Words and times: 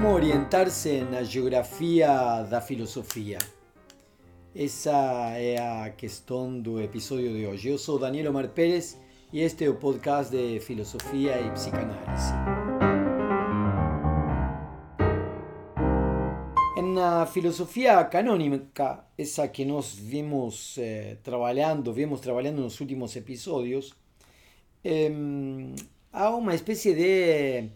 Como 0.00 0.14
orientarse 0.14 1.02
na 1.02 1.22
geografia 1.22 2.42
da 2.44 2.58
filosofia? 2.62 3.36
Essa 4.56 4.92
é 5.36 5.58
a 5.58 5.90
questão 5.90 6.58
do 6.58 6.80
episódio 6.80 7.30
de 7.34 7.46
hoje. 7.46 7.68
Eu 7.68 7.76
sou 7.76 7.98
Daniel 7.98 8.30
Omar 8.30 8.48
Pérez 8.48 8.98
e 9.30 9.42
este 9.42 9.66
é 9.66 9.68
o 9.68 9.74
podcast 9.74 10.34
de 10.34 10.58
filosofia 10.60 11.38
e 11.38 11.50
psicanálise. 11.50 12.32
Na 16.82 17.26
filosofia 17.26 18.02
canônica, 18.04 19.04
essa 19.18 19.46
que 19.48 19.66
nós 19.66 19.94
vimos 19.94 20.78
eh, 20.78 21.18
trabalhando, 21.22 21.92
vimos 21.92 22.20
trabalhando 22.20 22.62
nos 22.62 22.80
últimos 22.80 23.14
episódios, 23.16 23.92
eh, 24.82 25.12
há 26.10 26.30
uma 26.30 26.54
espécie 26.54 26.94
de 26.94 27.68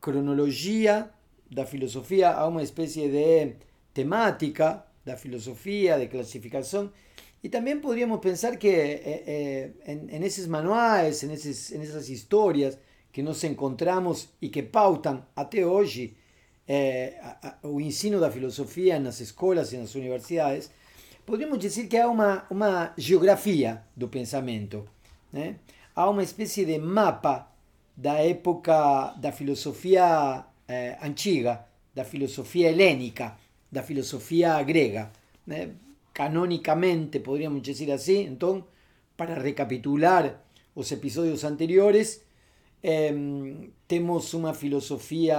cronologia 0.00 1.10
da 1.50 1.64
filosofía 1.66 2.32
a 2.32 2.46
una 2.48 2.62
especie 2.62 3.08
de 3.08 3.56
temática 3.92 4.86
da 5.04 5.16
filosofía, 5.16 5.96
de 5.96 6.08
clasificación. 6.08 6.92
Y 7.42 7.48
también 7.48 7.80
podríamos 7.80 8.20
pensar 8.20 8.58
que 8.58 8.92
eh, 8.92 9.00
eh, 9.26 9.74
en, 9.86 10.22
esos 10.22 10.48
manuales, 10.48 11.22
en, 11.22 11.30
en, 11.30 11.82
esas 11.82 12.10
historias 12.10 12.78
que 13.12 13.22
nos 13.22 13.42
encontramos 13.44 14.30
y 14.40 14.50
que 14.50 14.62
pautan 14.62 15.26
hasta 15.34 15.66
hoy 15.66 16.16
eh, 16.66 17.16
o 17.62 17.80
ensino 17.80 18.20
da 18.20 18.30
filosofía 18.30 18.96
en 18.96 19.04
las 19.04 19.20
escuelas 19.20 19.72
y 19.72 19.76
en 19.76 19.82
las 19.82 19.94
universidades, 19.94 20.70
podríamos 21.24 21.60
decir 21.60 21.88
que 21.88 21.98
hay 21.98 22.06
una, 22.06 22.46
una 22.50 22.94
geografía 22.98 23.86
del 23.96 24.10
pensamiento. 24.10 24.84
¿eh? 25.32 25.56
Hay 25.94 26.08
una 26.08 26.22
especie 26.22 26.66
de 26.66 26.78
mapa 26.78 27.54
da 27.96 28.22
época 28.22 29.14
da 29.18 29.32
filosofía 29.32 30.46
eh, 30.68 30.98
antiga, 31.02 31.66
da 31.94 32.04
filosofia 32.04 32.68
helénica, 32.68 33.36
da 33.72 33.82
filosofia 33.82 34.62
grega. 34.62 35.10
Né? 35.46 35.70
Canónicamente, 36.12 37.20
podríamos 37.20 37.62
dizer 37.62 37.90
assim. 37.90 38.26
Então, 38.26 38.66
para 39.16 39.34
recapitular 39.34 40.42
os 40.74 40.92
episódios 40.92 41.42
anteriores, 41.44 42.22
eh, 42.82 43.12
temos 43.88 44.34
uma 44.34 44.54
filosofia 44.54 45.38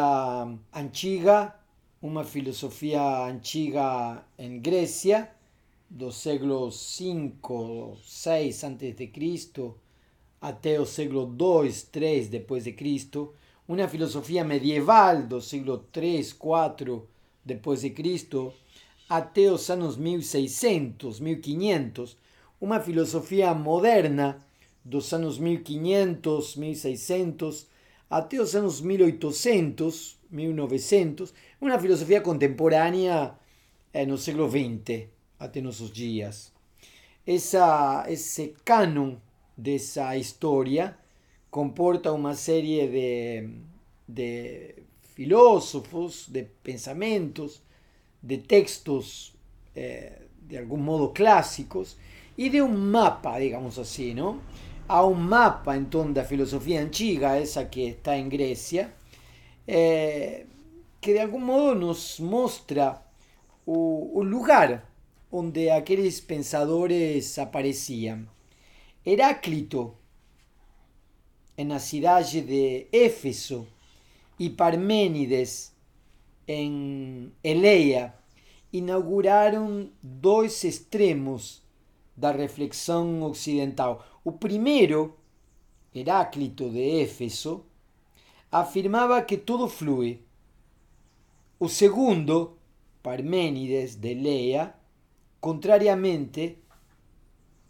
antiga, 0.73 1.55
uma 2.01 2.23
filosofia 2.23 3.25
antiga 3.25 4.23
em 4.37 4.59
Grécia, 4.59 5.29
do 5.89 6.11
século 6.11 6.71
5, 6.71 7.97
6 8.03 8.63
a.C., 8.63 9.73
até 10.41 10.79
o 10.79 10.85
século 10.85 11.25
2, 11.25 11.83
3 11.83 12.29
depois 12.29 12.63
de 12.63 12.73
Cristo, 12.73 13.33
una 13.69 13.87
filosofía 13.87 14.43
medieval 14.43 15.29
del 15.29 15.43
siglo 15.43 15.85
3, 15.91 16.33
4 16.33 17.07
después 17.43 17.83
de 17.83 17.93
Cristo, 17.93 18.55
até 19.09 19.47
os 19.47 19.69
anos 19.69 19.99
1600, 19.99 21.21
1500, 21.21 22.17
una 22.61 22.79
filosofía 22.79 23.53
moderna 23.53 24.43
dos 24.83 25.13
anos 25.13 25.39
1500, 25.39 26.57
1600, 26.57 27.67
até 28.09 28.39
os 28.39 28.55
anos 28.55 28.81
1800, 28.81 30.17
1900, 30.31 31.35
una 31.61 31.77
filosofía 31.77 32.23
contemporánea 32.23 33.37
en 33.93 34.09
el 34.09 34.17
siglo 34.17 34.49
XX, 34.49 35.09
até 35.37 35.61
nossos 35.61 35.93
dias. 35.93 36.53
Esa, 37.23 38.03
ese 38.09 38.55
canon 38.63 39.21
de 39.57 39.75
esa 39.75 40.17
historia 40.17 40.97
comporta 41.49 42.11
una 42.11 42.35
serie 42.35 42.87
de, 44.07 44.83
filósofos, 45.13 46.31
de 46.31 46.43
pensamientos, 46.43 47.63
de 48.21 48.37
textos 48.37 49.33
eh, 49.75 50.27
de 50.41 50.57
algún 50.57 50.83
modo 50.83 51.13
clásicos 51.13 51.97
y 52.35 52.49
de 52.49 52.61
un 52.61 52.89
mapa, 52.89 53.37
digamos 53.37 53.77
así, 53.77 54.13
¿no? 54.13 54.39
A 54.87 55.03
un 55.03 55.27
mapa 55.27 55.75
entonces 55.75 56.15
de 56.15 56.23
filosofía 56.23 56.81
antigua, 56.81 57.37
esa 57.37 57.69
que 57.69 57.89
está 57.89 58.17
en 58.17 58.29
Grecia, 58.29 58.93
eh, 59.67 60.47
que 60.99 61.13
de 61.13 61.21
algún 61.21 61.43
modo 61.43 61.75
nos 61.75 62.19
muestra 62.19 63.05
un 63.65 64.29
lugar 64.29 64.85
donde 65.31 65.71
aquellos 65.71 66.21
pensadores 66.21 67.37
aparecían. 67.37 68.29
Heráclito, 69.05 69.95
en 71.59 71.67
la 71.67 71.79
ciudad 71.79 72.25
de 72.25 72.87
Éfeso 72.93 73.67
y 74.37 74.51
Parménides 74.51 75.73
en 76.47 77.33
Eleia 77.43 78.15
inauguraron 78.71 79.91
dos 80.01 80.63
extremos 80.63 81.61
da 82.15 82.31
reflexión 82.31 83.21
occidental. 83.23 83.97
O 84.23 84.39
primero, 84.39 85.17
Heráclito 85.93 86.69
de 86.69 87.01
Éfeso, 87.01 87.65
afirmaba 88.51 89.25
que 89.25 89.37
todo 89.37 89.67
flui. 89.67 90.21
O 91.57 91.67
segundo, 91.67 92.57
Parménides 93.01 93.99
de 93.99 94.13
Eleia, 94.13 94.77
contrariamente, 95.41 96.57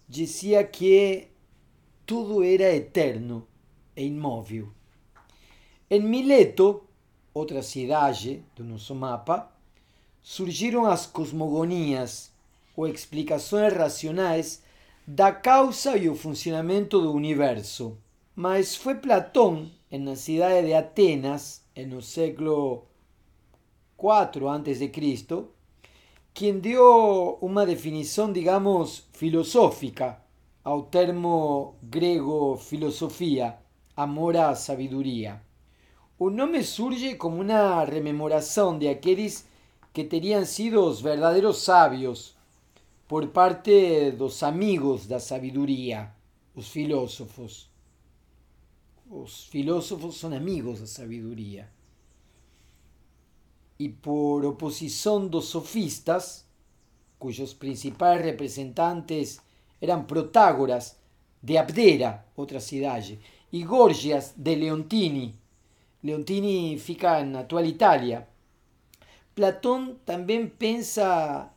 decía 0.07 0.69
que 0.69 1.31
todo 2.05 2.43
era 2.43 2.69
eterno 2.69 3.49
e 3.99 4.07
imóvel. 4.07 4.69
Em 5.89 6.01
Mileto, 6.01 6.83
outra 7.33 7.61
cidade 7.61 8.43
do 8.55 8.63
nosso 8.63 8.95
mapa, 8.95 9.51
surgiram 10.21 10.85
as 10.85 11.05
cosmogonias 11.05 12.31
ou 12.75 12.87
explicações 12.87 13.73
racionais 13.73 14.63
da 15.05 15.31
causa 15.31 15.97
e 15.97 16.07
o 16.07 16.15
funcionamento 16.15 17.01
do 17.01 17.11
universo. 17.11 17.97
Mas 18.35 18.75
foi 18.75 18.95
Platão, 18.95 19.69
na 19.91 20.15
cidade 20.15 20.67
de 20.67 20.73
Atenas, 20.73 21.63
no 21.87 22.01
século 22.01 22.85
IV 23.97 24.47
a.C., 24.47 25.45
quem 26.33 26.59
deu 26.59 27.37
uma 27.41 27.65
definição, 27.65 28.31
digamos, 28.31 29.03
filosófica 29.11 30.21
ao 30.63 30.83
termo 30.83 31.75
grego 31.81 32.55
filosofia, 32.57 33.57
amor 33.99 34.37
a 34.37 34.55
sabiduría. 34.55 35.43
Un 36.17 36.37
nombre 36.37 36.63
surge 36.63 37.17
como 37.17 37.39
una 37.39 37.85
rememoración 37.85 38.79
de 38.79 38.89
aquellos 38.89 39.43
que 39.91 40.05
tenían 40.05 40.45
sido 40.45 40.95
verdaderos 41.01 41.59
sabios 41.59 42.37
por 43.07 43.31
parte 43.33 43.71
de 43.71 44.13
los 44.13 44.41
amigos 44.41 45.09
la 45.09 45.19
sabiduría, 45.19 46.15
los 46.55 46.69
filósofos. 46.69 47.69
Los 49.09 49.47
filósofos 49.47 50.15
son 50.15 50.33
amigos 50.33 50.79
la 50.79 50.87
sabiduría. 50.87 51.69
Y 53.77 53.89
por 53.89 54.45
oposición 54.45 55.29
los 55.29 55.45
sofistas, 55.45 56.45
cuyos 57.17 57.53
principales 57.53 58.23
representantes 58.23 59.41
eran 59.81 60.07
Protágoras 60.07 60.97
de 61.41 61.57
Abdera, 61.57 62.25
otra 62.35 62.59
ciudad, 62.59 63.03
y 63.51 63.63
Gorgias 63.63 64.33
de 64.37 64.55
Leontini. 64.55 65.33
Leontini 66.01 66.77
fica 66.77 67.19
en 67.19 67.35
actual 67.35 67.67
Italia. 67.67 68.27
Platón 69.33 69.99
también 70.05 70.49
pensa 70.49 71.53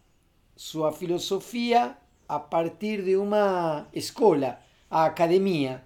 su 0.56 0.90
filosofía 0.92 1.98
a 2.28 2.48
partir 2.48 3.04
de 3.04 3.16
una 3.16 3.88
escuela, 3.92 4.64
a 4.90 5.04
academia, 5.04 5.84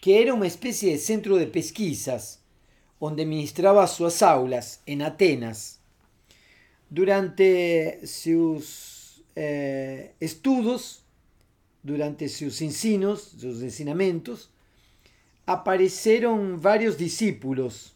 que 0.00 0.22
era 0.22 0.34
una 0.34 0.46
especie 0.46 0.92
de 0.92 0.98
centro 0.98 1.36
de 1.36 1.46
pesquisas, 1.46 2.40
donde 2.98 3.26
ministraba 3.26 3.86
sus 3.86 4.22
aulas 4.22 4.80
en 4.86 5.02
Atenas. 5.02 5.80
Durante 6.88 8.06
sus 8.06 9.22
eh, 9.36 10.14
estudios, 10.20 11.04
durante 11.82 12.30
sus 12.30 12.62
ensinos, 12.62 13.34
sus 13.38 13.60
ensinamentos, 13.62 14.50
apareceron 15.46 16.60
varios 16.60 16.96
discípulos. 16.96 17.92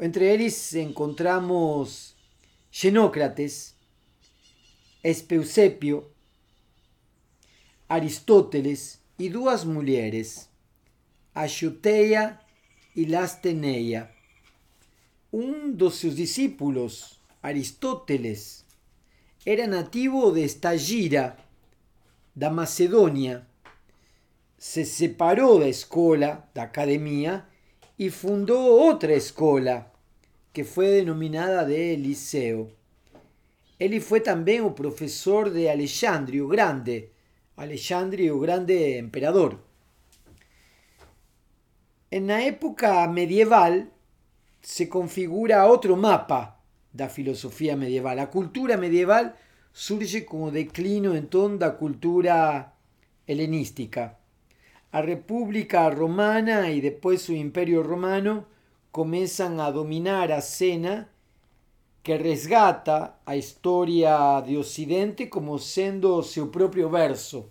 entre 0.00 0.32
ellos 0.34 0.74
encontramos 0.74 2.16
Xenócrates, 2.70 3.76
Espeusepio, 5.02 6.10
Aristóteles 7.88 9.00
y 9.18 9.28
dos 9.28 9.66
mujeres, 9.66 10.48
Axuteia 11.34 12.40
y 12.94 13.06
Lasteneia. 13.06 14.10
Un 15.30 15.76
de 15.76 15.90
sus 15.90 16.16
discípulos, 16.16 17.20
Aristóteles, 17.42 18.64
era 19.44 19.66
nativo 19.66 20.32
de 20.32 20.44
Estagira, 20.44 21.36
da 22.34 22.50
Macedonia, 22.50 23.46
se 24.64 24.86
separó 24.86 25.58
de 25.58 25.68
escuela, 25.68 26.48
de 26.54 26.62
academia, 26.62 27.46
y 27.98 28.08
fundó 28.08 28.64
otra 28.86 29.12
escuela, 29.12 29.92
que 30.54 30.64
fue 30.64 30.88
denominada 30.88 31.66
de 31.66 31.98
Liceo. 31.98 32.70
Él 33.78 34.00
fue 34.00 34.20
también 34.20 34.64
un 34.64 34.74
profesor 34.74 35.50
de 35.50 35.70
Alejandro 35.70 36.48
Grande, 36.48 37.12
Alejandro 37.56 38.40
Grande 38.40 38.96
emperador. 38.96 39.62
En 42.10 42.28
la 42.28 42.46
época 42.46 43.06
medieval 43.06 43.92
se 44.62 44.88
configura 44.88 45.66
otro 45.66 45.94
mapa 45.94 46.62
da 46.90 47.10
filosofía 47.10 47.76
medieval. 47.76 48.16
La 48.16 48.30
cultura 48.30 48.78
medieval 48.78 49.36
surge 49.72 50.24
como 50.24 50.50
declino 50.50 51.14
en 51.14 51.26
toda 51.26 51.68
la 51.68 51.76
cultura 51.76 52.76
helenística. 53.26 54.20
La 54.94 55.02
República 55.02 55.90
Romana 55.90 56.70
y 56.70 56.80
después 56.80 57.20
su 57.20 57.32
Imperio 57.32 57.82
Romano 57.82 58.44
comienzan 58.92 59.58
a 59.58 59.72
dominar 59.72 60.30
a 60.30 60.40
Sena 60.40 61.10
que 62.04 62.16
resgata 62.16 63.18
a 63.26 63.34
historia 63.34 64.40
de 64.46 64.56
Occidente 64.56 65.28
como 65.28 65.58
siendo 65.58 66.22
su 66.22 66.48
propio 66.52 66.90
verso. 66.90 67.50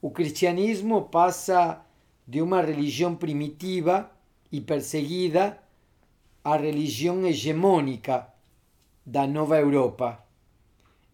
El 0.00 0.12
cristianismo 0.12 1.10
pasa 1.10 1.86
de 2.26 2.40
una 2.40 2.62
religión 2.62 3.18
primitiva 3.18 4.12
y 4.52 4.60
perseguida 4.60 5.64
a 6.44 6.58
religión 6.58 7.26
hegemónica 7.26 8.34
da 9.04 9.26
Nueva 9.26 9.58
Europa. 9.58 10.24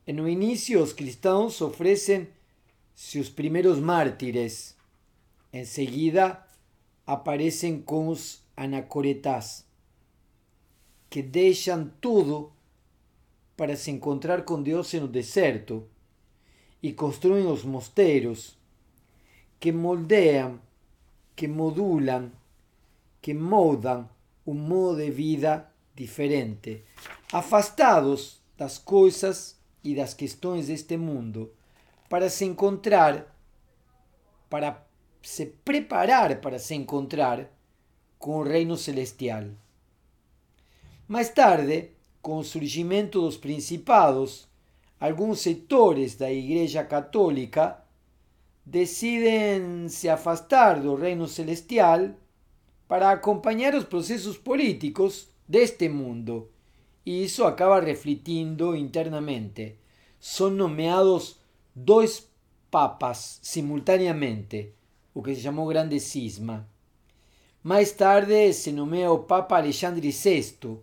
En 0.04 0.18
el 0.18 0.28
inicio, 0.28 0.80
los 0.80 0.92
cristianos 0.92 1.62
ofrecen 1.62 2.28
sus 2.94 3.30
primeros 3.30 3.80
mártires. 3.80 4.75
Enseguida 5.56 6.46
aparecen 7.06 7.80
con 7.80 8.08
los 8.08 8.42
anacoretas, 8.56 9.64
que 11.08 11.22
dejan 11.22 11.94
todo 11.98 12.52
para 13.56 13.74
se 13.76 13.90
encontrar 13.90 14.44
con 14.44 14.64
Dios 14.64 14.92
en 14.92 15.04
el 15.04 15.12
desierto 15.12 15.88
y 16.82 16.92
construyen 16.92 17.46
los 17.46 17.64
mosteros 17.64 18.58
que 19.58 19.72
moldean, 19.72 20.60
que 21.34 21.48
modulan, 21.48 22.34
que 23.22 23.32
moldan 23.32 24.10
un 24.44 24.68
modo 24.68 24.96
de 24.96 25.10
vida 25.10 25.72
diferente, 25.94 26.84
afastados 27.32 28.42
das 28.58 28.78
coisas 28.78 29.58
e 29.82 29.94
das 29.94 30.12
questões 30.12 30.66
deste 30.66 30.98
mundo, 30.98 31.50
para 32.10 32.28
se 32.28 32.44
encontrar, 32.44 33.34
para 34.50 34.85
se 35.26 35.44
preparar 35.44 36.40
para 36.40 36.56
se 36.56 36.72
encontrar 36.72 37.50
com 38.16 38.38
o 38.38 38.42
reino 38.44 38.76
celestial. 38.76 39.46
Mais 41.08 41.30
tarde, 41.30 41.90
com 42.22 42.38
o 42.38 42.44
surgimento 42.44 43.20
dos 43.20 43.36
principados, 43.36 44.46
alguns 45.00 45.40
setores 45.40 46.14
da 46.14 46.30
Igreja 46.30 46.84
Católica 46.84 47.82
decidem 48.64 49.88
se 49.88 50.08
afastar 50.08 50.80
do 50.80 50.94
reino 50.94 51.26
celestial 51.26 52.14
para 52.86 53.10
acompañar 53.10 53.74
los 53.74 53.84
procesos 53.86 54.38
políticos 54.38 55.28
de 55.48 55.64
este 55.64 55.88
mundo. 55.88 56.52
Y 57.04 57.24
eso 57.24 57.48
acaba 57.48 57.80
refletiendo 57.80 58.76
internamente. 58.76 59.76
Son 60.20 60.56
nomeados 60.56 61.40
dos 61.74 62.28
papas 62.70 63.40
simultáneamente, 63.42 64.75
o 65.16 65.22
que 65.22 65.34
se 65.34 65.40
llamó 65.40 65.66
Grande 65.66 65.98
Cisma. 65.98 66.68
Más 67.62 67.96
tarde 67.96 68.52
se 68.52 68.70
nomea 68.70 69.10
o 69.10 69.26
Papa 69.26 69.56
Alexandre 69.56 70.10
VI, 70.12 70.78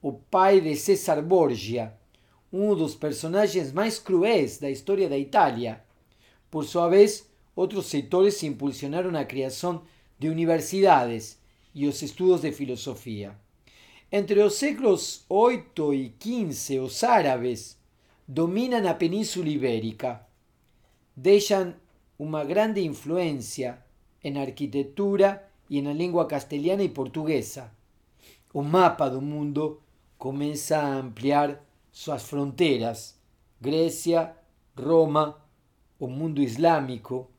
o 0.00 0.18
pai 0.18 0.62
de 0.62 0.74
César 0.76 1.22
Borgia, 1.22 1.98
uno 2.50 2.74
de 2.74 2.80
los 2.80 2.96
personajes 2.96 3.74
más 3.74 4.00
cruéis 4.00 4.60
da 4.60 4.70
historia 4.70 5.10
de 5.10 5.18
Italia. 5.18 5.84
Por 6.48 6.64
su 6.64 6.80
vez, 6.88 7.28
otros 7.54 7.84
sectores 7.84 8.42
impulsionaron 8.42 9.12
la 9.12 9.28
creación 9.28 9.82
de 10.18 10.30
universidades 10.30 11.38
y 11.74 11.84
los 11.84 12.02
estudios 12.02 12.40
de 12.40 12.52
filosofía. 12.52 13.38
Entre 14.10 14.36
los 14.36 14.54
siglos 14.54 15.26
VIII 15.28 15.94
y 15.94 16.14
XV, 16.18 16.76
los 16.76 17.04
árabes 17.04 17.76
dominan 18.26 18.84
la 18.84 18.96
península 18.96 19.50
ibérica. 19.50 20.28
Dejan 21.14 21.78
una 22.18 22.44
grande 22.44 22.80
influencia 22.80 23.84
en 24.22 24.36
arquitectura 24.36 25.50
y 25.68 25.78
en 25.78 25.86
la 25.86 25.94
lengua 25.94 26.28
castellana 26.28 26.82
y 26.82 26.88
portuguesa. 26.88 27.72
Un 28.52 28.70
mapa 28.70 29.10
del 29.10 29.22
mundo 29.22 29.82
comienza 30.18 30.80
a 30.80 30.98
ampliar 30.98 31.62
sus 31.92 32.22
fronteras. 32.22 33.18
Grecia, 33.60 34.40
Roma, 34.74 35.38
o 35.98 36.08
mundo 36.08 36.42
islámico, 36.42 37.30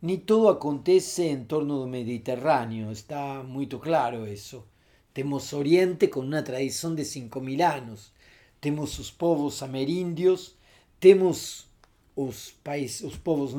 ni 0.00 0.18
todo 0.18 0.48
acontece 0.48 1.30
en 1.30 1.48
torno 1.48 1.80
del 1.80 1.90
Mediterráneo, 1.90 2.90
está 2.90 3.42
muy 3.42 3.66
claro 3.66 4.26
eso. 4.26 4.66
Tenemos 5.12 5.52
Oriente 5.52 6.08
con 6.08 6.26
una 6.26 6.44
tradición 6.44 6.94
de 6.94 7.02
5.000 7.02 7.62
años, 7.62 8.12
tenemos 8.60 8.90
sus 8.90 9.10
povos 9.10 9.62
amerindios, 9.62 10.56
tenemos 11.00 11.68
los 12.16 12.54
países, 12.62 13.02
los 13.02 13.18
povos 13.18 13.54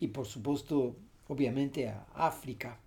y 0.00 0.08
por 0.08 0.26
supuesto, 0.26 0.96
obviamente, 1.28 1.88
a 1.88 2.04
África. 2.14 2.80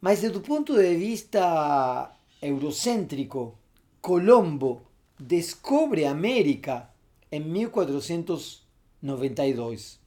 Mas 0.00 0.22
desde 0.22 0.34
tu 0.34 0.42
punto 0.42 0.74
de 0.74 0.96
vista 0.96 2.18
eurocéntrico, 2.40 3.54
Colombo 4.00 4.82
descubre 5.18 6.08
América 6.08 6.92
en 7.30 7.52
1492 7.52 10.00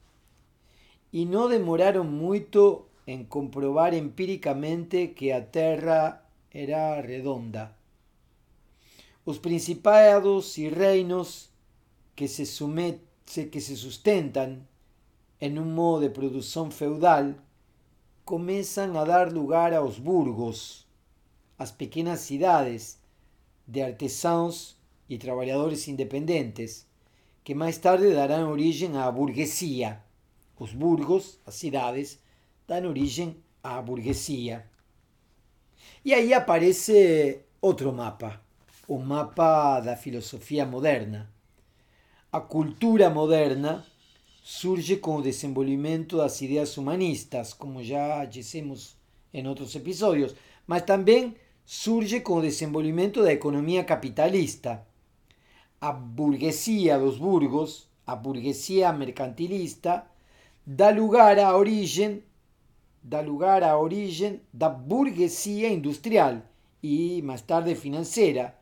y 1.11 1.25
no 1.25 1.47
demoraron 1.47 2.11
mucho 2.13 2.87
en 3.05 3.25
comprobar 3.25 3.93
empíricamente 3.93 5.13
que 5.13 5.29
la 5.29 5.51
Tierra 5.51 6.23
era 6.51 6.99
redonda. 7.01 7.77
Los 9.25 9.39
principados 9.39 10.57
y 10.57 10.69
reinos 10.69 11.49
que 12.15 12.27
se, 12.27 12.45
que 13.25 13.61
se 13.61 13.75
sustentan 13.75 14.67
en 15.39 15.59
un 15.59 15.73
modo 15.73 15.99
de 15.99 16.09
producción 16.09 16.71
feudal 16.71 17.41
comienzan 18.23 18.95
a 18.95 19.05
dar 19.05 19.31
lugar 19.31 19.73
a 19.73 19.81
los 19.81 19.99
burgos, 20.01 20.87
las 21.59 21.73
pequeñas 21.73 22.21
ciudades 22.21 22.99
de 23.67 23.83
artesanos 23.83 24.77
y 25.07 25.17
trabajadores 25.17 25.87
independientes, 25.87 26.87
que 27.43 27.55
más 27.55 27.81
tarde 27.81 28.13
darán 28.13 28.43
origen 28.43 28.95
a 28.95 29.05
la 29.05 29.09
burguesía 29.09 30.05
los 30.59 30.75
burgos, 30.75 31.39
las 31.45 31.55
ciudades, 31.55 32.19
dan 32.67 32.85
origen 32.85 33.43
a 33.63 33.81
burguesía. 33.81 34.69
Y 36.03 36.13
ahí 36.13 36.33
aparece 36.33 37.45
otro 37.59 37.91
mapa, 37.91 38.41
un 38.87 39.07
mapa 39.07 39.81
de 39.81 39.87
la 39.87 39.97
filosofía 39.97 40.65
moderna. 40.65 41.31
La 42.35 42.41
cultura 42.41 43.09
moderna 43.09 43.85
surge 44.43 44.99
con 44.99 45.19
el 45.19 45.23
desenvolvimiento 45.23 46.17
de 46.17 46.23
las 46.23 46.41
ideas 46.41 46.77
humanistas, 46.77 47.55
como 47.55 47.79
ya 47.79 48.25
dicemos 48.25 48.97
en 49.31 49.47
otros 49.47 49.73
episodios, 49.77 50.35
mas 50.67 50.85
también 50.85 51.37
surge 51.63 52.23
con 52.23 52.39
el 52.39 52.47
desenvolvimiento 52.47 53.21
de 53.21 53.27
la 53.27 53.31
economía 53.31 53.85
capitalista. 53.85 54.85
A 55.79 55.93
burguesía 55.93 56.97
los 56.97 57.19
burgos, 57.19 57.87
a 58.05 58.15
burguesía 58.15 58.91
mercantilista, 58.91 60.11
da 60.65 60.91
lugar 60.91 61.39
a 61.39 61.55
origen 61.55 62.25
da 63.01 63.21
lugar 63.21 63.63
a 63.63 63.77
origen 63.77 64.41
da 64.51 64.67
burguesía 64.67 65.69
industrial 65.69 66.43
y 66.81 67.21
más 67.21 67.43
tarde 67.43 67.75
financiera, 67.77 68.59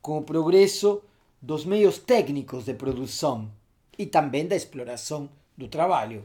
como 0.00 0.26
progreso 0.26 1.04
dos 1.42 1.66
medios 1.66 2.06
técnicos 2.06 2.64
de 2.66 2.74
producción 2.74 3.50
y 3.98 4.06
también 4.06 4.48
da 4.48 4.54
exploración 4.54 5.28
do 5.56 5.68
trabalho. 5.68 6.24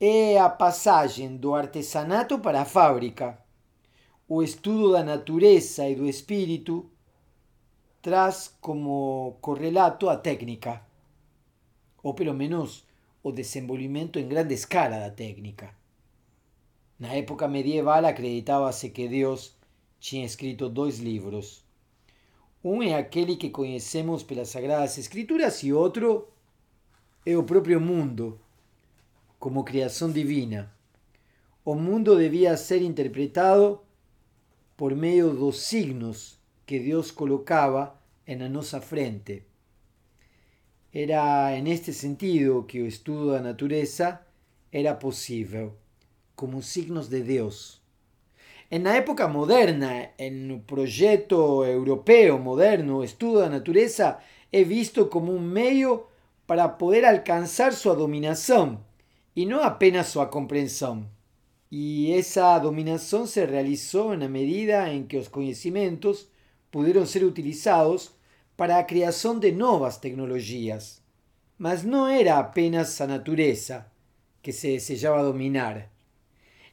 É 0.00 0.38
a 0.38 0.48
passagem 0.48 1.36
do 1.36 1.54
artesanato 1.54 2.40
para 2.40 2.62
a 2.62 2.64
fábrica. 2.64 3.38
O 4.26 4.42
estudo 4.42 4.92
da 4.92 5.04
natureza 5.04 5.86
e 5.86 5.94
do 5.94 6.08
espírito 6.08 6.90
traz 8.00 8.56
como 8.58 9.36
correlato 9.42 10.08
a 10.08 10.16
técnica, 10.16 10.82
ou 12.02 12.14
pelo 12.14 12.32
menos 12.32 12.84
o 13.22 13.32
desenvolvimiento 13.32 14.18
en 14.18 14.28
grande 14.28 14.54
escala 14.54 14.98
da 14.98 15.10
técnica. 15.10 15.76
Na 16.98 17.12
época 17.14 17.48
medieval 17.48 18.06
acreditábase 18.06 18.90
que 18.90 19.08
Deus 19.08 19.56
tinha 20.00 20.24
escrito 20.24 20.70
dois 20.70 21.00
livros. 21.00 21.63
Um 22.64 22.82
é 22.82 22.94
aquele 22.94 23.36
que 23.36 23.50
conhecemos 23.50 24.22
pelas 24.22 24.48
Sagradas 24.48 24.96
Escrituras 24.96 25.62
e 25.62 25.70
outro 25.70 26.30
é 27.26 27.36
o 27.36 27.44
mundo, 27.78 28.40
como 29.38 29.64
criação 29.64 30.10
divina. 30.10 30.74
O 31.62 31.74
mundo 31.74 32.16
devia 32.16 32.56
ser 32.56 32.80
interpretado 32.80 33.82
por 34.78 34.96
medio 34.96 35.34
dos 35.34 35.60
signos 35.60 36.40
que 36.64 36.80
Deus 36.80 37.10
colocava 37.10 38.00
na 38.26 38.48
nossa 38.48 38.80
frente. 38.80 39.42
Era 40.90 41.54
en 41.58 41.66
este 41.66 41.92
sentido 41.92 42.64
que 42.66 42.80
o 42.80 42.86
estudo 42.86 43.32
da 43.32 43.42
natureza 43.42 44.22
era 44.72 44.94
possível, 44.94 45.76
como 46.34 46.62
signos 46.62 47.10
de 47.10 47.22
Deus. 47.22 47.83
Na 48.70 48.96
época 48.96 49.28
moderna, 49.28 50.10
no 50.32 50.58
projeto 50.60 51.64
europeu 51.64 52.38
moderno, 52.38 52.98
o 52.98 53.04
estudo 53.04 53.38
da 53.40 53.48
natureza 53.48 54.18
é 54.52 54.64
visto 54.64 55.06
como 55.06 55.32
um 55.32 55.40
meio 55.40 56.04
para 56.46 56.68
poder 56.68 57.04
alcançar 57.04 57.72
sua 57.72 57.94
dominação 57.94 58.84
e 59.36 59.46
não 59.46 59.62
apenas 59.62 60.08
sua 60.08 60.26
compreensão. 60.26 61.08
E 61.70 62.12
essa 62.12 62.58
dominação 62.58 63.26
se 63.26 63.44
realizou 63.44 64.16
na 64.16 64.28
medida 64.28 64.92
em 64.92 65.04
que 65.04 65.16
os 65.16 65.28
conhecimentos 65.28 66.28
puderam 66.70 67.06
ser 67.06 67.24
utilizados 67.24 68.12
para 68.56 68.78
a 68.78 68.84
criação 68.84 69.38
de 69.38 69.52
novas 69.52 69.96
tecnologias. 69.96 71.02
Mas 71.58 71.84
não 71.84 72.06
era 72.06 72.38
apenas 72.38 73.00
a 73.00 73.06
natureza 73.06 73.86
que 74.42 74.52
se 74.52 74.68
desejava 74.68 75.22
dominar. 75.22 75.93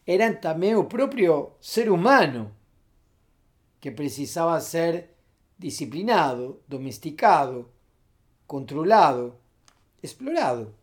Era 0.05 0.33
também 0.33 0.75
o 0.75 0.85
próprio 0.85 1.51
ser 1.59 1.91
humano 1.91 2.53
que 3.79 3.91
precisava 3.91 4.59
ser 4.59 5.09
disciplinado, 5.57 6.59
domesticado, 6.67 7.69
controlado, 8.47 9.35
explorado. 10.01 10.73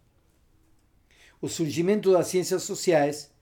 O 1.40 1.48
surgimento 1.48 2.12
das 2.12 2.28
ciências 2.28 2.62
sociais 2.62 3.32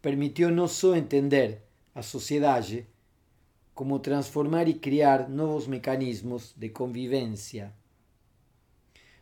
permitiu 0.00 0.50
não 0.50 0.68
só 0.68 0.94
entender 0.94 1.62
a 1.94 2.02
sociedade, 2.02 2.86
como 3.74 3.98
transformar 3.98 4.68
e 4.68 4.74
criar 4.74 5.28
novos 5.28 5.66
mecanismos 5.66 6.54
de 6.56 6.68
convivência. 6.68 7.74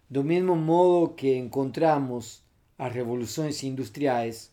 Do 0.09 0.23
mesmo 0.23 0.55
modo 0.55 1.15
que 1.15 1.35
encontramos 1.35 2.43
as 2.79 2.93
revoluções 2.93 3.63
industriais 3.63 4.52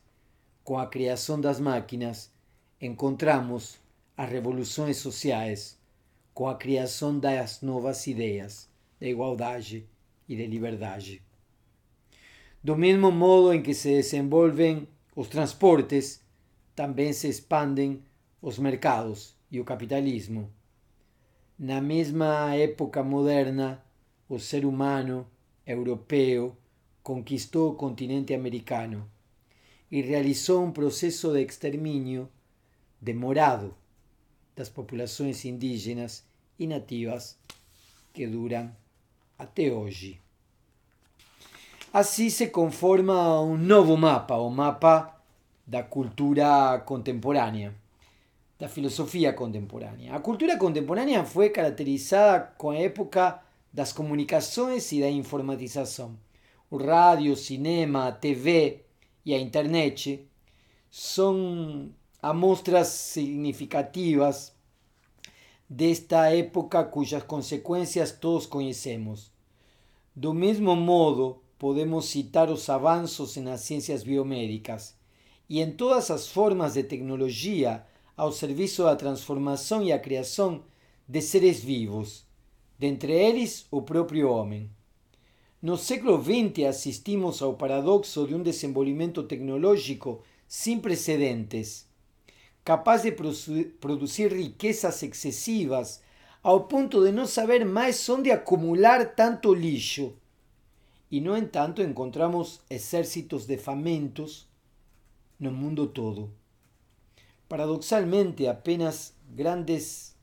com 0.69 0.77
a 0.77 0.85
criação 0.85 1.41
das 1.41 1.59
máquinas, 1.59 2.31
encontramos 2.79 3.79
as 4.15 4.29
revoluções 4.29 4.97
sociais 4.97 5.79
com 6.31 6.47
a 6.47 6.53
criação 6.53 7.17
das 7.17 7.63
novas 7.63 8.05
ideias 8.05 8.69
de 8.99 9.09
igualdade 9.09 9.89
e 10.27 10.35
de 10.35 10.45
liberdade. 10.45 11.23
Do 12.63 12.77
mesmo 12.77 13.11
modo 13.11 13.51
em 13.51 13.63
que 13.63 13.73
se 13.73 13.89
desenvolvem 13.89 14.87
os 15.15 15.27
transportes, 15.27 16.21
também 16.75 17.13
se 17.13 17.27
expandem 17.27 18.03
os 18.39 18.59
mercados 18.59 19.35
e 19.49 19.59
o 19.59 19.65
capitalismo. 19.65 20.53
Na 21.57 21.81
mesma 21.81 22.53
época 22.53 23.01
moderna, 23.01 23.83
o 24.29 24.37
ser 24.37 24.65
humano 24.65 25.25
europeu 25.65 26.55
conquistou 27.01 27.71
o 27.71 27.75
continente 27.75 28.35
americano 28.35 29.09
e 29.91 30.01
realizou 30.01 30.63
um 30.63 30.71
processo 30.71 31.31
de 31.33 31.41
extermínio 31.41 32.29
demorado 33.01 33.73
das 34.55 34.69
populações 34.69 35.45
indígenas 35.45 36.23
e 36.57 36.67
nativas 36.67 37.37
que 38.13 38.27
duram 38.27 38.71
até 39.37 39.71
hoje. 39.71 40.19
Assim 41.91 42.29
se 42.29 42.47
conforma 42.47 43.41
um 43.41 43.57
novo 43.57 43.97
mapa, 43.97 44.35
o 44.35 44.49
mapa 44.49 45.19
da 45.65 45.81
cultura 45.81 46.79
contemporânea 46.85 47.73
da 48.59 48.67
filosofía 48.67 49.33
contemporánea. 49.33 50.11
La 50.11 50.19
cultura 50.19 50.57
contemporánea 50.57 51.23
fue 51.23 51.49
caracterizada 51.49 52.53
con 52.57 52.75
la 52.75 52.81
época 52.81 53.41
das 53.71 53.93
comunicaciones 53.93 54.91
y 54.91 54.99
da 54.99 55.09
informatización. 55.09 56.19
radio, 56.71 57.35
cinema, 57.35 58.19
TV 58.19 58.83
y 59.23 59.33
a 59.33 59.37
internet 59.37 60.27
son 60.89 61.95
amostras 62.21 62.89
significativas 62.89 64.53
de 65.67 65.91
esta 65.91 66.33
época 66.33 66.89
cuyas 66.89 67.23
consecuencias 67.23 68.19
todos 68.19 68.47
conocemos. 68.47 69.31
Do 70.15 70.33
mismo 70.33 70.75
modo, 70.75 71.41
podemos 71.57 72.07
citar 72.07 72.49
los 72.49 72.69
avances 72.69 73.37
en 73.37 73.45
las 73.45 73.61
ciencias 73.61 74.03
biomédicas 74.03 74.97
y 75.47 75.61
en 75.61 75.77
todas 75.77 76.09
las 76.09 76.29
formas 76.29 76.73
de 76.73 76.83
tecnología 76.83 77.85
ao 78.15 78.31
serviço 78.31 78.83
da 78.83 78.95
transformação 78.95 79.83
e 79.83 79.93
a 79.93 79.99
criação 79.99 80.63
de 81.07 81.21
seres 81.21 81.63
vivos, 81.63 82.25
dentre 82.77 83.13
eles 83.13 83.65
o 83.71 83.81
próprio 83.81 84.29
homem. 84.29 84.69
No 85.61 85.75
século 85.75 86.23
XX 86.23 86.65
assistimos 86.69 87.41
ao 87.41 87.55
paradoxo 87.55 88.25
de 88.25 88.33
um 88.33 88.41
desenvolvimento 88.41 89.23
tecnológico 89.23 90.23
sem 90.47 90.79
precedentes, 90.79 91.85
capaz 92.63 93.01
de 93.01 93.11
produzir 93.11 94.31
riquezas 94.31 95.03
excessivas 95.03 96.01
ao 96.41 96.63
ponto 96.63 97.03
de 97.03 97.11
não 97.11 97.25
saber 97.25 97.65
mais 97.65 98.07
onde 98.07 98.31
acumular 98.31 99.13
tanto 99.13 99.53
lixo. 99.53 100.13
E, 101.11 101.19
no 101.19 101.35
entanto, 101.35 101.81
encontramos 101.81 102.61
exércitos 102.69 103.45
de 103.45 103.57
famintos 103.57 104.47
no 105.37 105.51
mundo 105.51 105.87
todo. 105.87 106.31
Paradoxalmente, 107.49 108.47
apenas 108.47 109.13
grandes 109.29 110.15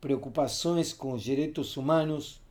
preocupações 0.00 0.92
com 0.92 1.12
os 1.12 1.22
direitos 1.22 1.76
humanos, 1.76 2.42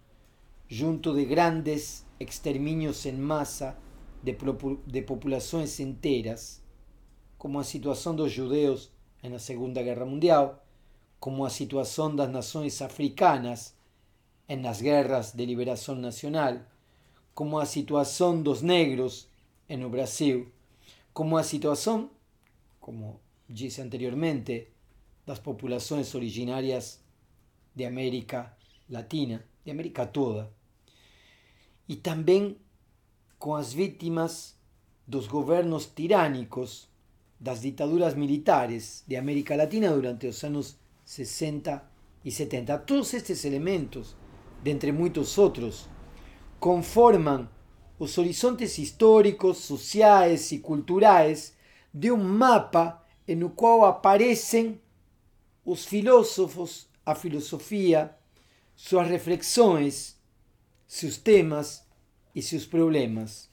junto 0.73 1.13
de 1.13 1.23
grandes 1.25 2.03
extermínios 2.19 3.05
em 3.05 3.13
massa 3.13 3.77
de, 4.23 4.35
de 4.87 5.01
populações 5.03 5.79
inteiras, 5.79 6.63
como 7.37 7.59
a 7.59 7.63
situação 7.63 8.15
dos 8.15 8.31
judeus 8.31 8.89
na 9.21 9.37
Segunda 9.37 9.83
Guerra 9.83 10.03
Mundial, 10.03 10.65
como 11.19 11.45
a 11.45 11.51
situação 11.51 12.15
das 12.15 12.27
nações 12.27 12.81
africanas 12.81 13.75
nas 14.49 14.81
guerras 14.81 15.33
de 15.33 15.45
liberação 15.45 15.93
nacional, 15.93 16.59
como 17.35 17.59
a 17.59 17.67
situação 17.67 18.41
dos 18.41 18.63
negros 18.63 19.27
no 19.69 19.91
Brasil, 19.91 20.51
como 21.13 21.37
a 21.37 21.43
situação, 21.43 22.09
como 22.79 23.19
dije 23.47 23.79
anteriormente, 23.79 24.69
las 25.27 25.39
poblaciones 25.39 26.15
originarias 26.15 26.99
de 27.75 27.85
América 27.85 28.57
Latina, 28.89 29.45
de 29.63 29.71
América 29.71 30.07
toda, 30.07 30.51
y 31.87 31.97
también 31.97 32.57
con 33.37 33.59
las 33.59 33.75
víctimas 33.75 34.55
dos 35.05 35.29
gobiernos 35.29 35.95
tiránicos 35.95 36.89
das 37.39 37.61
dictaduras 37.61 38.15
militares 38.15 39.03
de 39.05 39.17
América 39.17 39.57
Latina 39.57 39.91
durante 39.91 40.27
los 40.27 40.43
años 40.43 40.77
60 41.05 41.89
y 42.23 42.31
70. 42.31 42.85
Todos 42.85 43.13
estos 43.13 43.43
elementos, 43.43 44.15
de 44.63 44.71
entre 44.71 44.93
muchos 44.93 45.37
otros, 45.37 45.87
conforman 46.59 47.49
los 47.99 48.17
horizontes 48.17 48.79
históricos, 48.79 49.57
sociales 49.57 50.53
y 50.53 50.61
culturales 50.61 51.55
de 51.91 52.11
un 52.11 52.25
mapa 52.25 53.05
no 53.27 53.55
qual 53.55 53.85
aparecem 53.85 54.79
os 55.65 55.85
filósofos, 55.85 56.89
a 57.05 57.15
filosofia, 57.15 58.17
suas 58.75 59.07
reflexões, 59.07 60.17
seus 60.87 61.17
temas 61.17 61.83
e 62.35 62.41
seus 62.41 62.65
problemas. 62.65 63.49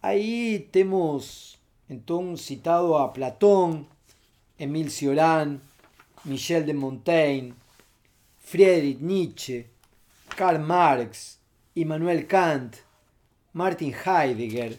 Aí 0.00 0.68
temos 0.70 1.58
então 1.88 2.36
citado 2.36 2.94
a 2.96 3.08
Platón, 3.08 3.86
Emile 4.58 4.90
Cioran, 4.90 5.60
Michel 6.24 6.64
de 6.64 6.72
Montaigne, 6.72 7.54
Friedrich 8.38 9.02
Nietzsche, 9.02 9.66
Karl 10.36 10.58
Marx, 10.58 11.38
Immanuel 11.74 12.26
Kant, 12.26 12.78
Martin 13.52 13.92
Heidegger. 13.92 14.78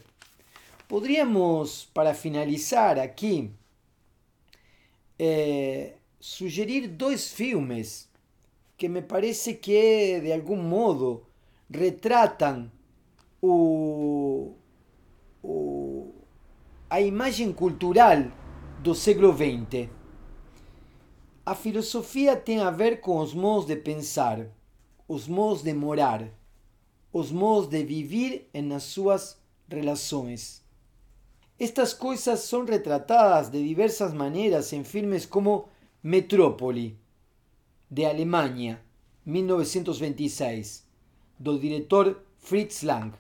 Podríamos, 0.87 1.87
para 1.93 2.13
finalizar 2.13 2.97
aqui, 2.97 3.51
é, 5.19 5.93
sugerir 6.19 6.87
dois 6.87 7.31
filmes 7.31 8.09
que 8.77 8.87
me 8.87 9.01
parece 9.01 9.55
que 9.55 10.21
de 10.21 10.31
algum 10.31 10.55
modo 10.55 11.28
retratam 11.71 12.71
o, 13.41 14.53
o, 15.43 16.11
a 16.89 16.99
imagem 16.99 17.53
cultural 17.53 18.31
do 18.81 18.95
século 18.95 19.33
XX. 19.33 19.89
A 21.45 21.55
filosofia 21.55 22.35
tem 22.35 22.59
a 22.59 22.71
ver 22.71 23.01
com 23.01 23.19
os 23.19 23.33
modos 23.33 23.67
de 23.67 23.75
pensar, 23.75 24.47
os 25.07 25.27
modos 25.27 25.63
de 25.63 25.73
morar, 25.73 26.27
os 27.11 27.31
modos 27.31 27.69
de 27.69 27.83
viver 27.83 28.49
nas 28.53 28.83
suas 28.83 29.37
relações. 29.67 30.63
Estas 31.59 31.93
coisas 31.93 32.39
são 32.41 32.65
retratadas 32.65 33.49
de 33.49 33.67
diversas 33.67 34.13
maneiras 34.13 34.71
em 34.73 34.83
filmes 34.83 35.25
como 35.25 35.67
Metrópoli, 36.01 36.97
de 37.89 38.05
Alemanha, 38.05 38.81
1926, 39.25 40.88
do 41.39 41.57
diretor 41.57 42.21
Fritz 42.37 42.83
Lang, 42.83 43.13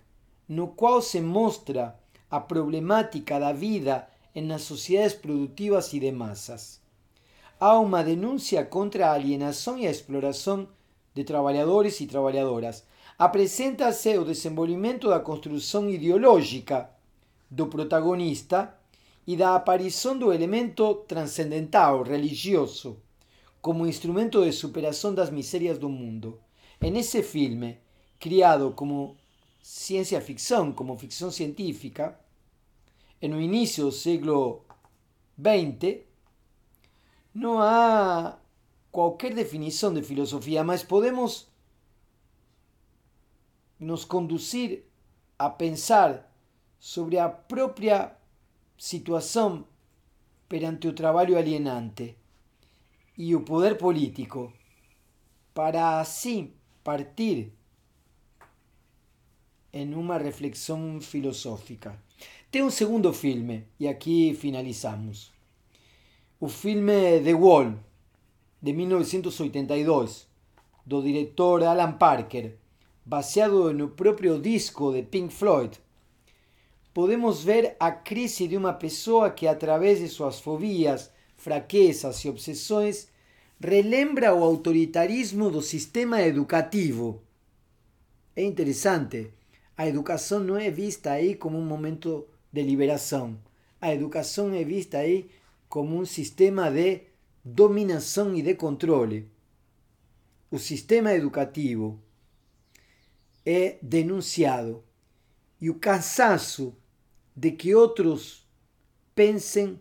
no 0.47 0.67
qual 0.67 1.01
se 1.01 1.21
mostra 1.21 1.97
a 2.29 2.39
problemática 2.39 3.39
da 3.39 3.53
vida 3.53 4.07
nas 4.35 4.63
sociedades 4.63 5.13
produtivas 5.13 5.93
e 5.93 5.99
de 5.99 6.11
massas. 6.11 6.81
Há 7.59 7.79
uma 7.79 8.03
denúncia 8.03 8.63
contra 8.65 9.07
a 9.07 9.13
alienação 9.13 9.77
e 9.77 9.87
a 9.87 9.91
exploração 9.91 10.67
de 11.13 11.23
trabalhadores 11.23 11.99
e 11.99 12.07
trabalhadoras. 12.07 12.85
Apresenta-se 13.17 14.17
o 14.17 14.23
desenvolvimento 14.23 15.09
da 15.09 15.19
construção 15.19 15.89
ideológica 15.89 16.89
do 17.49 17.67
protagonista 17.67 18.75
e 19.27 19.35
da 19.35 19.55
aparição 19.55 20.17
do 20.17 20.31
elemento 20.31 20.93
transcendental, 21.07 22.03
religioso, 22.03 22.97
como 23.61 23.85
instrumento 23.85 24.43
de 24.43 24.51
superação 24.53 25.13
das 25.13 25.29
misérias 25.29 25.77
do 25.77 25.89
mundo. 25.89 26.39
En 26.81 26.95
ese 26.95 27.21
filme, 27.21 27.77
criado 28.19 28.71
como 28.73 29.17
ciencia 29.61 30.19
ficção, 30.19 30.71
como 30.71 30.97
ficção 30.97 31.31
científica, 31.31 32.19
no 33.21 33.39
início 33.39 33.85
do 33.85 33.91
século 33.91 34.63
XX, 35.37 36.01
não 37.33 37.59
há 37.59 38.37
qualquer 38.91 39.33
definição 39.33 39.93
de 39.93 40.01
filosofia, 40.01 40.63
mas 40.63 40.83
podemos 40.83 41.47
nos 43.79 44.03
conduzir 44.03 44.83
a 45.37 45.49
pensar 45.49 46.29
sobre 46.79 47.17
a 47.17 47.29
própria 47.29 48.15
situação 48.77 49.65
perante 50.47 50.87
o 50.87 50.93
trabalho 50.93 51.37
alienante 51.37 52.17
e 53.17 53.35
o 53.35 53.41
poder 53.41 53.77
político, 53.77 54.51
para 55.53 55.99
assim 55.99 56.53
partir 56.83 57.53
em 59.73 59.93
uma 59.93 60.17
reflexão 60.17 60.99
filosófica. 61.01 61.97
Tem 62.51 62.63
um 62.63 62.69
segundo 62.69 63.13
filme, 63.13 63.63
e 63.79 63.87
aqui 63.87 64.33
finalizamos. 64.33 65.31
O 66.39 66.47
filme 66.47 67.21
The 67.23 67.33
Wall, 67.33 67.75
de 68.61 68.73
1982, 68.73 70.27
do 70.85 71.01
diretor 71.01 71.63
Alan 71.63 71.91
Parker, 71.91 72.55
baseado 73.05 73.71
no 73.73 73.89
próprio 73.89 74.39
disco 74.41 74.91
de 74.91 75.03
Pink 75.03 75.33
Floyd. 75.33 75.79
Podemos 76.93 77.43
ver 77.43 77.75
a 77.79 77.91
crise 77.91 78.47
de 78.47 78.57
uma 78.57 78.73
pessoa 78.73 79.29
que, 79.29 79.47
através 79.47 79.99
de 79.99 80.07
suas 80.07 80.39
fobias, 80.39 81.11
fraquezas 81.37 82.23
e 82.25 82.29
obsessões, 82.29 83.07
relembra 83.59 84.33
o 84.33 84.43
autoritarismo 84.43 85.51
do 85.51 85.61
sistema 85.61 86.21
educativo. 86.21 87.21
É 88.35 88.43
interessante. 88.43 89.33
A 89.79 89.87
educação 89.87 90.41
não 90.41 90.57
é 90.57 90.69
vista 90.69 91.11
aí 91.11 91.35
como 91.35 91.57
um 91.57 91.65
momento 91.65 92.27
de 92.51 92.61
liberação. 92.61 93.39
A 93.79 93.93
educação 93.93 94.53
é 94.53 94.61
vista 94.61 94.97
aí 94.97 95.29
como 95.69 95.97
um 95.97 96.05
sistema 96.05 96.69
de 96.69 97.03
dominação 97.45 98.35
e 98.35 98.41
de 98.41 98.55
controle. 98.55 99.31
O 100.51 100.59
sistema 100.59 101.13
educativo 101.13 101.97
é 103.45 103.77
denunciado 103.81 104.83
e 105.61 105.69
o 105.69 105.75
cansaço 105.75 106.75
de 107.33 107.49
que 107.51 107.73
outros 107.73 108.45
pensem 109.15 109.79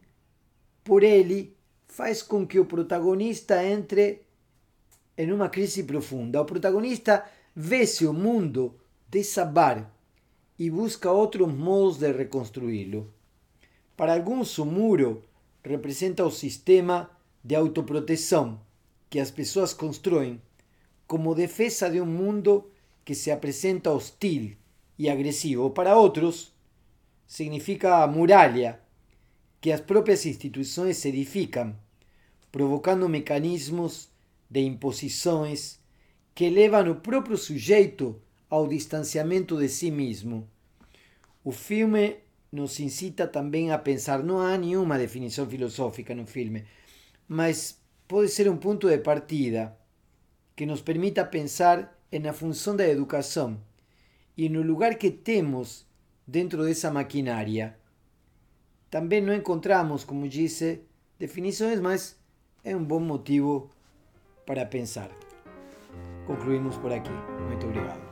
por 0.84 1.02
ele 1.02 1.56
faz 1.88 2.22
com 2.22 2.46
que 2.46 2.60
o 2.60 2.66
protagonista 2.66 3.64
entre 3.64 4.22
em 5.16 5.32
uma 5.32 5.48
crise 5.48 5.82
profunda. 5.82 6.40
O 6.40 6.44
protagonista 6.44 7.28
vê-se 7.52 8.06
o 8.06 8.12
mundo 8.12 8.78
desabar 9.08 9.92
e 10.58 10.70
busca 10.70 11.10
outros 11.10 11.52
modos 11.52 11.98
de 11.98 12.12
reconstruí-lo. 12.12 13.12
Para 13.96 14.14
alguns, 14.14 14.58
o 14.58 14.66
muro 14.66 15.24
representa 15.64 16.24
o 16.24 16.30
sistema 16.30 17.10
de 17.42 17.54
autoproteção 17.54 18.60
que 19.08 19.18
as 19.18 19.30
pessoas 19.30 19.72
constroem 19.72 20.40
como 21.06 21.34
defesa 21.34 21.90
de 21.90 22.00
um 22.00 22.06
mundo 22.06 22.70
que 23.04 23.14
se 23.14 23.30
apresenta 23.30 23.90
hostil 23.90 24.56
e 24.98 25.08
agressivo. 25.08 25.70
Para 25.70 25.96
outros, 25.96 26.52
significa 27.26 28.02
a 28.02 28.06
muralha 28.06 28.80
que 29.60 29.72
as 29.72 29.80
próprias 29.80 30.26
instituições 30.26 31.04
edificam, 31.04 31.74
provocando 32.52 33.08
mecanismos 33.08 34.10
de 34.50 34.60
imposições 34.60 35.80
que 36.34 36.48
levam 36.48 36.90
o 36.90 36.96
próprio 36.96 37.36
sujeito 37.36 38.20
ao 38.48 38.66
distanciamento 38.66 39.58
de 39.58 39.68
si 39.68 39.90
mesmo. 39.90 40.48
O 41.44 41.52
filme 41.52 42.16
nos 42.50 42.80
incita 42.80 43.26
também 43.26 43.70
a 43.70 43.78
pensar, 43.78 44.22
não 44.22 44.40
há 44.40 44.56
nenhuma 44.56 44.98
definição 44.98 45.46
filosófica 45.46 46.14
no 46.14 46.26
filme, 46.26 46.64
mas 47.26 47.78
pode 48.06 48.28
ser 48.30 48.50
um 48.50 48.56
ponto 48.56 48.88
de 48.88 48.98
partida 48.98 49.76
que 50.56 50.66
nos 50.66 50.80
permita 50.80 51.24
pensar 51.24 51.96
na 52.10 52.32
função 52.32 52.74
da 52.74 52.88
educação 52.88 53.60
e 54.36 54.48
no 54.48 54.62
lugar 54.62 54.94
que 54.96 55.10
temos 55.10 55.86
dentro 56.26 56.64
dessa 56.64 56.90
maquinária. 56.90 57.76
Também 58.90 59.20
não 59.20 59.34
encontramos, 59.34 60.04
como 60.04 60.28
disse, 60.28 60.80
definições, 61.18 61.80
mas 61.80 62.18
é 62.64 62.74
um 62.74 62.82
bom 62.82 63.00
motivo 63.00 63.70
para 64.46 64.64
pensar. 64.64 65.10
Concluímos 66.26 66.76
por 66.78 66.92
aqui. 66.92 67.10
Muito 67.48 67.66
obrigado. 67.66 68.07